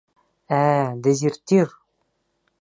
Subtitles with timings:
[0.59, 1.77] Ә-ә, дезертир!